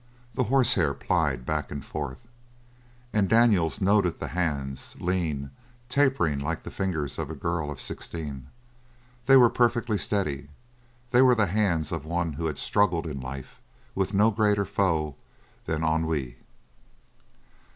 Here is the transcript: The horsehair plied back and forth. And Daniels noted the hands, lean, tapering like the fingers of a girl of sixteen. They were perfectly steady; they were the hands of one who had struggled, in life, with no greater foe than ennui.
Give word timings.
The 0.33 0.45
horsehair 0.45 0.95
plied 0.95 1.45
back 1.45 1.69
and 1.69 1.85
forth. 1.85 2.27
And 3.13 3.29
Daniels 3.29 3.79
noted 3.81 4.19
the 4.19 4.29
hands, 4.29 4.95
lean, 4.99 5.51
tapering 5.89 6.39
like 6.39 6.63
the 6.63 6.71
fingers 6.71 7.19
of 7.19 7.29
a 7.29 7.35
girl 7.35 7.69
of 7.69 7.79
sixteen. 7.79 8.47
They 9.27 9.37
were 9.37 9.51
perfectly 9.51 9.99
steady; 9.99 10.49
they 11.11 11.21
were 11.21 11.35
the 11.35 11.45
hands 11.45 11.91
of 11.91 12.03
one 12.03 12.33
who 12.33 12.47
had 12.47 12.57
struggled, 12.57 13.05
in 13.05 13.19
life, 13.19 13.61
with 13.93 14.11
no 14.11 14.31
greater 14.31 14.65
foe 14.65 15.17
than 15.65 15.83
ennui. 15.83 16.37